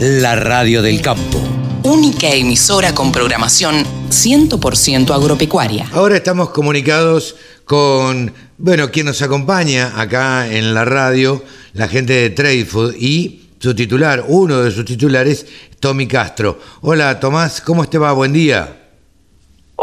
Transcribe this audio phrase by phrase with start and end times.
[0.00, 1.40] la radio del campo.
[1.82, 5.88] Única emisora con programación 100% agropecuaria.
[5.92, 11.44] Ahora estamos comunicados con, bueno, quien nos acompaña acá en la radio,
[11.74, 15.46] la gente de Trade Food y su titular, uno de sus titulares,
[15.80, 16.58] Tommy Castro.
[16.80, 18.12] Hola Tomás, ¿cómo te va?
[18.12, 18.83] Buen día.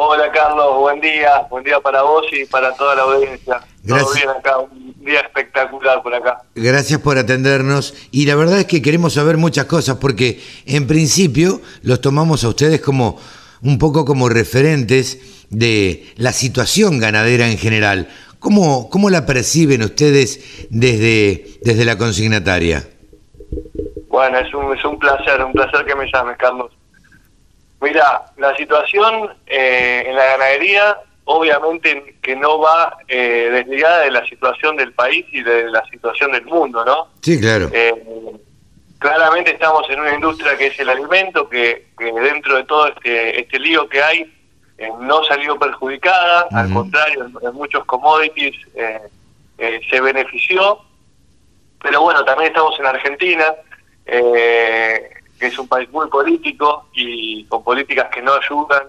[0.04, 3.62] Hola Carlos, buen día, buen día para vos y para toda la audiencia.
[3.84, 4.08] Gracias.
[4.08, 6.42] Todo bien acá, un día espectacular por acá.
[6.56, 11.62] Gracias por atendernos y la verdad es que queremos saber muchas cosas porque en principio
[11.84, 13.20] los tomamos a ustedes como
[13.62, 18.10] un poco como referentes de la situación ganadera en general.
[18.40, 22.90] ¿Cómo, cómo la perciben ustedes desde, desde la consignataria?
[24.08, 26.72] Bueno, es un, es un placer, un placer que me llames, Carlos.
[27.82, 34.26] Mira, la situación eh, en la ganadería obviamente que no va eh, desligada de la
[34.26, 37.08] situación del país y de la situación del mundo, ¿no?
[37.22, 37.70] Sí, claro.
[37.72, 37.94] Eh,
[39.00, 43.40] claramente estamos en una industria que es el alimento, que, que dentro de todo este,
[43.40, 44.34] este lío que hay
[44.78, 49.00] eh, no salió perjudicada, al contrario, en, en muchos commodities eh,
[49.58, 50.80] eh, se benefició,
[51.82, 53.46] pero bueno, también estamos en Argentina,
[54.06, 55.10] eh,
[55.42, 58.84] que es un país muy político y con políticas que no ayudan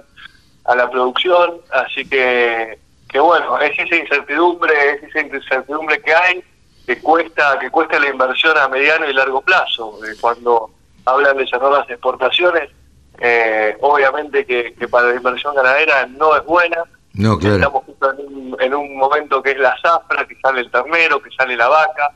[0.66, 2.78] a la producción, así que,
[3.08, 6.44] que bueno, es esa incertidumbre, es esa incertidumbre que hay,
[6.86, 9.98] que cuesta, que cuesta la inversión a mediano y largo plazo.
[10.04, 10.70] Eh, cuando
[11.06, 12.68] hablan de cerrar las exportaciones,
[13.18, 16.84] eh, obviamente que, que para la inversión ganadera no es buena.
[17.14, 17.56] No, claro.
[17.56, 21.22] Estamos justo en un, en un momento que es la zafra, que sale el ternero,
[21.22, 22.12] que sale la vaca.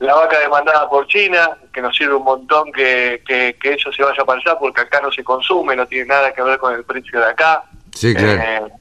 [0.00, 4.02] La vaca demandada por China, que nos sirve un montón que, que, que eso se
[4.02, 6.84] vaya para allá, porque acá no se consume, no tiene nada que ver con el
[6.84, 7.62] precio de acá.
[7.94, 8.42] Sí, claro.
[8.42, 8.72] Eh,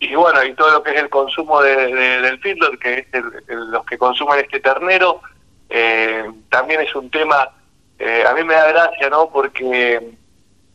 [0.00, 3.06] y bueno, y todo lo que es el consumo de, de- del feedlot, que es
[3.12, 5.20] el- el- los que consumen este ternero,
[5.68, 7.48] eh, también es un tema,
[7.98, 9.28] eh, a mí me da gracia, ¿no?
[9.30, 10.00] Porque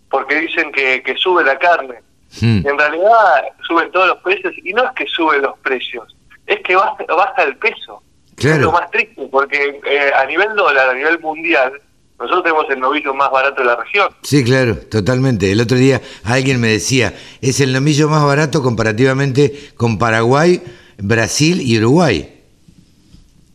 [0.10, 2.02] porque dicen que, que sube la carne.
[2.42, 2.62] Mm.
[2.66, 6.16] Y en realidad suben todos los precios, y no es que suben los precios,
[6.48, 8.04] es que baja, baja el peso.
[8.42, 8.56] Claro.
[8.56, 11.74] Es lo más triste, porque eh, a nivel dólar, a nivel mundial,
[12.20, 14.10] nosotros tenemos el novillo más barato de la región.
[14.22, 15.52] Sí, claro, totalmente.
[15.52, 20.62] El otro día alguien me decía, es el nomillo más barato comparativamente con Paraguay,
[20.98, 22.42] Brasil y Uruguay.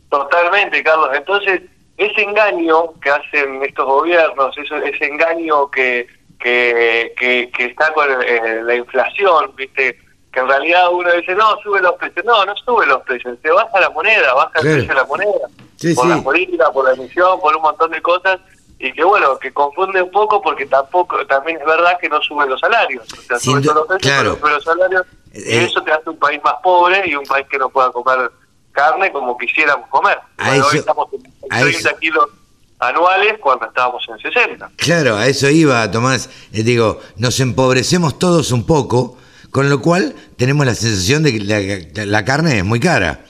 [0.09, 1.09] Totalmente, Carlos.
[1.15, 1.61] Entonces,
[1.97, 6.07] ese engaño que hacen estos gobiernos, eso, ese engaño que,
[6.39, 9.97] que, que, que está con eh, la inflación, ¿viste?
[10.37, 12.23] Que en realidad uno dice, no, sube los precios.
[12.23, 13.39] No, no sube los precios.
[13.41, 15.31] Se baja la moneda, baja el precio de la moneda.
[15.77, 16.09] Sí, por sí.
[16.11, 18.39] la política, por la emisión, por un montón de cosas.
[18.77, 22.47] Y que bueno, que confunde un poco porque tampoco, también es verdad que no suben
[22.49, 23.03] los salarios.
[23.11, 24.37] O sea, suben los precios, claro.
[24.39, 25.01] pero los salarios.
[25.33, 27.91] y Eh, eso te hace un país más pobre y un país que no pueda
[27.91, 28.29] comer
[28.71, 30.19] carne como quisiéramos comer.
[30.37, 32.29] A Bueno, eso- hoy estamos en a 30 eso- kilos
[32.77, 34.69] anuales cuando estábamos en 60.
[34.75, 36.29] Claro, a eso iba, Tomás.
[36.53, 39.16] Eh, digo, nos empobrecemos todos un poco,
[39.51, 43.21] con lo cual tenemos la sensación de que la, carne es muy cara.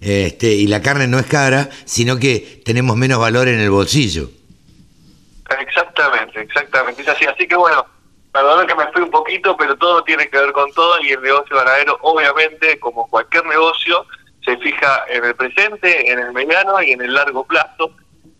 [0.00, 4.30] Este, y la carne no es cara, sino que tenemos menos valor en el bolsillo.
[5.60, 7.02] Exactamente, exactamente.
[7.02, 7.24] Es así.
[7.24, 7.86] Así que bueno,
[8.32, 11.22] perdón que me fui un poquito, pero todo tiene que ver con todo y el
[11.22, 14.06] negocio ganadero, obviamente, como cualquier negocio,
[14.44, 17.92] se fija en el presente, en el mediano y en el largo plazo.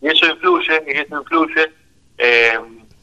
[0.03, 1.72] Y eso influye, y eso influye.
[2.19, 2.59] Eh,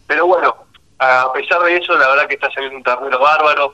[0.06, 0.56] pero bueno,
[1.00, 3.74] a pesar de eso, la verdad que está saliendo un ternero bárbaro.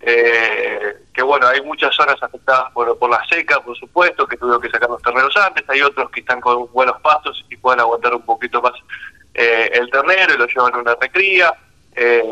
[0.00, 4.60] Eh, que bueno, hay muchas zonas afectadas por, por la seca, por supuesto, que tuvieron
[4.62, 8.14] que sacar los terneros antes, hay otros que están con buenos pastos y pueden aguantar
[8.14, 8.72] un poquito más
[9.34, 11.52] eh, el ternero y lo llevan a una recría,
[11.96, 12.22] eh,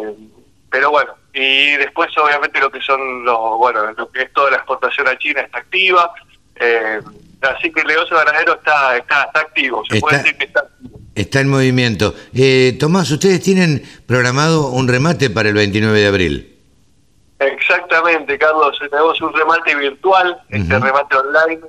[0.70, 4.56] pero bueno, y después obviamente lo que son los, bueno, lo que es toda la
[4.58, 6.12] exportación a China está activa,
[6.56, 7.00] eh,
[7.42, 10.60] así que el negocio ganadero está, está, está activo, se puede Está- decir que está
[10.60, 11.00] activo.
[11.14, 12.14] Está en movimiento.
[12.34, 16.55] Eh, Tomás, ustedes tienen programado un remate para el 29 de abril.
[17.38, 18.78] Exactamente, Carlos.
[18.78, 21.60] Tenemos un remate virtual, este remate online.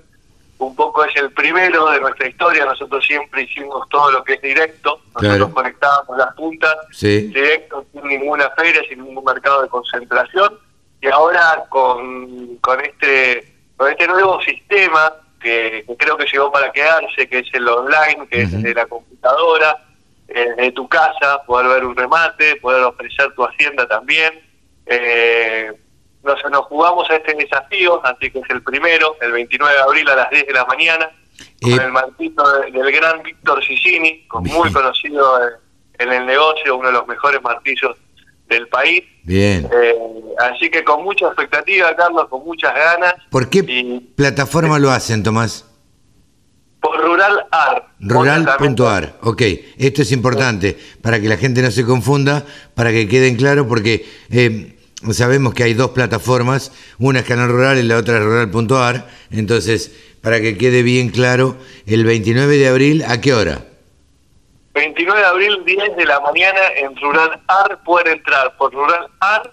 [0.60, 2.66] Un poco es el primero de nuestra historia.
[2.66, 5.00] Nosotros siempre hicimos todo lo que es directo.
[5.14, 5.54] Nosotros Claro.
[5.54, 7.28] conectábamos las puntas Sí.
[7.28, 10.58] directo, sin ninguna feria, sin ningún mercado de concentración.
[11.02, 16.72] Y ahora con, con este con este nuevo sistema que, que creo que llegó para
[16.72, 18.56] quedarse, que es el online, que Ujú.
[18.58, 19.78] es de la computadora,
[20.30, 24.42] eh, de tu casa, poder ver un remate, poder ofrecer tu hacienda también.
[24.90, 25.72] Eh,
[26.24, 30.10] nos, nos jugamos a este desafío, así que es el primero, el 29 de abril
[30.10, 31.10] a las 10 de la mañana,
[31.62, 35.52] con Eh, el martito de- del gran Víctor Sicini, muy conocido eh,
[36.00, 37.96] en el negocio, uno de los mejores martillos
[38.48, 39.04] del país.
[39.24, 39.68] Bien.
[39.72, 39.96] Eh,
[40.40, 43.14] así que con mucha expectativa, Carlos, con muchas ganas.
[43.30, 45.66] ¿Por qué Y plataforma lo hacen, Tomás?
[46.80, 47.88] Por Rural Ar.
[48.00, 49.42] Rural.ar, ok.
[49.78, 52.46] Esto es importante para que la gente no se confunda,
[52.76, 54.77] para que queden claro, porque eh,
[55.12, 59.96] sabemos que hay dos plataformas, una es Canal Rural y la otra es Rural.ar, entonces,
[60.22, 63.66] para que quede bien claro, el 29 de abril, ¿a qué hora?
[64.74, 69.52] 29 de abril, 10 de la mañana, en Rural Ar, pueden entrar por Rural Ar,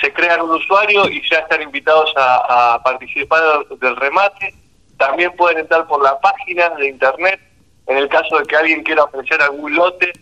[0.00, 3.42] se crean un usuario y ya están invitados a, participar
[3.80, 4.54] del remate
[4.98, 7.40] también pueden entrar por la página de internet
[7.86, 10.12] en el caso de que alguien quiera ofrecer algún lote.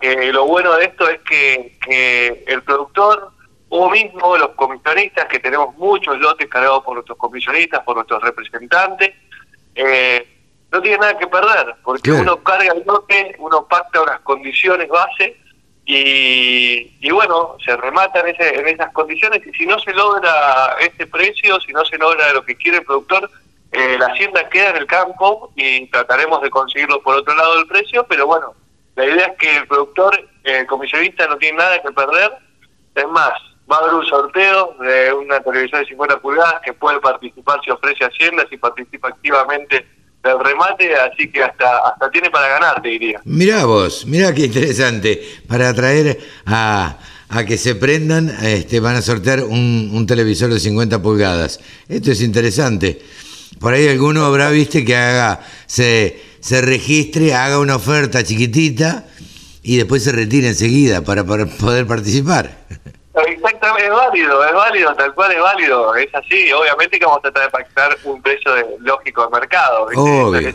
[0.00, 3.32] que lo bueno de esto es que el productor
[3.68, 9.12] o mismo los comisionistas, que tenemos muchos lotes cargados por nuestros comisionistas, por nuestros representantes,
[9.74, 10.28] eh,
[10.70, 15.36] no tiene nada que perder, porque uno carga el lote, uno pacta unas condiciones base
[15.86, 20.76] y, y bueno, se remata en, ese, en esas condiciones y si no se logra
[20.80, 23.30] ese precio, si no se logra lo que quiere el productor,
[23.70, 27.66] eh, la hacienda queda en el campo y trataremos de conseguirlo por otro lado del
[27.66, 28.54] precio, pero bueno,
[28.96, 32.32] la idea es que el productor, el comisionista no tiene nada que perder.
[32.94, 33.32] Es más,
[33.70, 37.70] va a haber un sorteo de una televisión de 50 pulgadas que puede participar si
[37.70, 39.86] ofrece hacienda, si participa activamente
[40.22, 43.20] del remate, así que hasta hasta tiene para ganar, te diría.
[43.24, 46.96] Mirá vos, mirá qué interesante, para atraer a,
[47.28, 51.60] a que se prendan, este, van a sortear un, un televisor de 50 pulgadas.
[51.88, 53.02] Esto es interesante.
[53.60, 59.06] Por ahí alguno habrá, viste, que haga, se, se registre, haga una oferta chiquitita
[59.62, 62.66] y después se retire enseguida para, poder participar.
[63.26, 66.52] Exactamente, es válido, es válido, tal cual es válido, es así.
[66.52, 68.50] Obviamente que vamos a tratar de pactar un precio
[68.80, 69.86] lógico de mercado.
[69.94, 70.54] Obvio.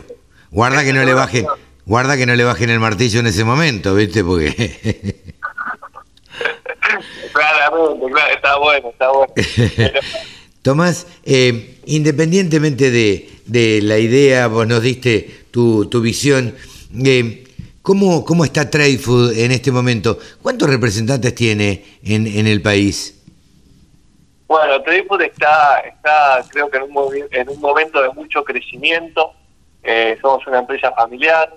[0.51, 1.47] Guarda que no le bajen,
[1.85, 4.23] guarda que no le bajen el martillo en ese momento, ¿viste?
[4.23, 5.15] Porque
[7.33, 9.33] Claramente, claro, está bueno, está bueno.
[10.61, 16.55] Tomás, eh, independientemente de, la idea, vos nos diste tu, visión,
[17.05, 17.45] eh,
[17.89, 20.19] ¿cómo, ¿cómo está Trade Food en este momento?
[20.43, 23.19] ¿Cuántos representantes tiene en, en el país?
[24.47, 29.33] Bueno, Trade Food está, está creo que en un, en un momento de mucho crecimiento.
[29.81, 31.51] Eh, somos una empresa familiar,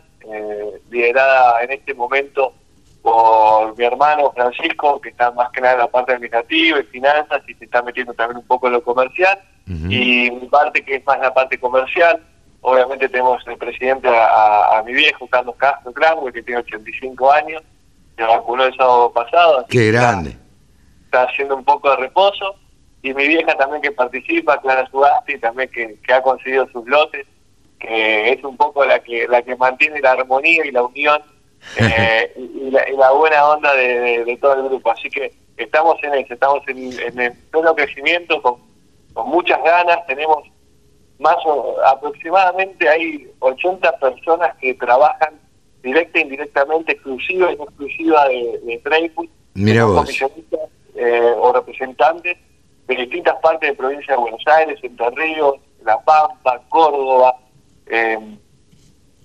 [0.90, 2.54] liderada en este momento
[3.02, 7.42] por mi hermano Francisco, que está más que nada en la parte administrativa y finanzas
[7.46, 11.04] y se está metiendo también un poco en lo comercial, y mi parte que es
[11.04, 12.22] más la parte comercial.
[12.64, 17.60] Obviamente tenemos el presidente a, mi viejo, Carlos Castro Cranwell, que tiene 85 años,
[18.16, 19.66] se vacunó el sábado pasado.
[19.68, 20.36] Qué grande.
[21.04, 22.54] Está, haciendo un poco de reposo.
[23.02, 27.26] Y mi vieja también que participa, Clara Sugasti, también que, que ha conseguido sus lotes,
[27.80, 31.20] que es un poco la que, la que mantiene la armonía y la unión
[31.78, 34.92] eh, y, la, buena onda de, todo el grupo.
[34.92, 38.58] Así que estamos en eso, estamos en, en el pleno crecimiento con,
[39.14, 40.06] con muchas ganas.
[40.06, 40.44] Tenemos
[41.22, 45.40] más o aproximadamente hay 80 personas que trabajan
[45.82, 49.30] directa e indirectamente, exclusiva y no exclusiva de, de Facebook,
[50.94, 52.36] eh, o representantes
[52.86, 57.36] de distintas partes de provincia de Buenos Aires, Entre Ríos, La Pampa, Córdoba,
[57.86, 58.18] eh,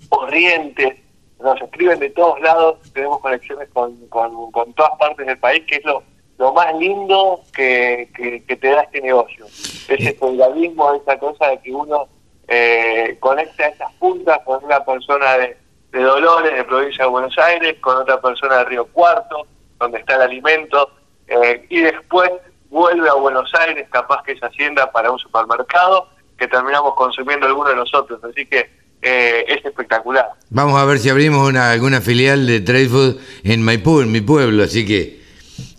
[0.08, 0.98] Corrientes,
[1.40, 5.84] nos escriben de todos lados, tenemos conexiones con, con, todas partes del país, que es
[5.84, 6.02] lo,
[6.38, 9.44] lo más lindo que, que, te da este negocio.
[9.46, 12.08] Ese feudalismo, esa cosa de que uno
[12.46, 15.56] eh, conecta esas puntas con una persona de,
[15.90, 19.46] de Dolores, de provincia de Buenos Aires, con otra persona de Río Cuarto,
[19.80, 20.90] donde está el alimento,
[21.26, 22.30] eh, y después
[22.70, 26.08] vuelve a Buenos Aires, capaz que es hacienda para un supermercado,
[26.38, 28.22] que terminamos consumiendo alguno de nosotros.
[28.22, 28.70] Así que
[29.02, 30.28] eh, es espectacular.
[30.50, 34.20] Vamos a ver si abrimos una, alguna filial de Trade Food en Maipú, en mi
[34.20, 35.17] pueblo, así que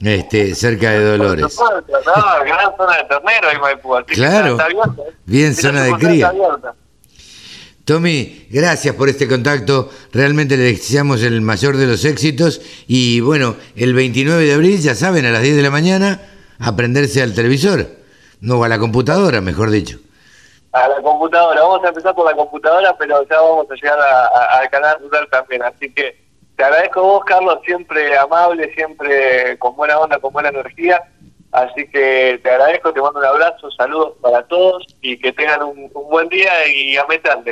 [0.02, 1.58] este cerca de Dolores.
[1.60, 4.58] No, gran zona de ternero en Maipú, claro,
[5.26, 6.34] bien zona de cría.
[7.86, 9.90] Tommy, gracias por este contacto.
[10.14, 12.62] Realmente le deseamos el mayor de los éxitos.
[12.88, 16.22] Y bueno, el 29 de abril, ya saben, a las 10 de la mañana,
[16.60, 17.88] aprenderse al televisor.
[18.42, 19.98] No, a la computadora, mejor dicho
[20.72, 21.62] a la computadora.
[21.62, 25.64] Vamos a empezar por la computadora, pero ya vamos a llegar al canal rural también.
[25.64, 26.29] Así que
[26.60, 31.02] te agradezco a vos, Carlos, siempre amable, siempre con buena onda, con buena energía.
[31.54, 35.90] Así que te agradezco, te mando un abrazo, saludos para todos y que tengan un,
[36.10, 37.06] buen día y a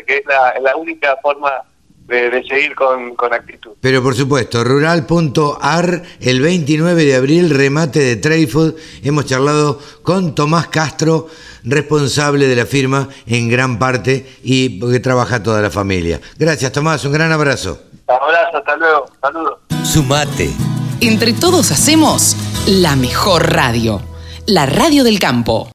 [0.05, 0.23] que es
[0.61, 1.63] la, única forma
[2.05, 3.71] de, seguir con, con, actitud.
[3.79, 8.75] Pero por supuesto, rural.ar, el 29 de abril, remate de Trayfood.
[9.03, 11.29] Hemos charlado con Tomás Castro,
[11.63, 16.19] responsable de la firma en gran parte y que trabaja toda la familia.
[16.37, 17.86] Gracias Tomás, un gran abrazo.
[18.07, 19.59] Un abrazo, hasta luego, saludos.
[19.83, 20.53] Sumate.
[21.01, 24.01] Entre todos hacemos la mejor radio,
[24.45, 25.65] la radio del campo.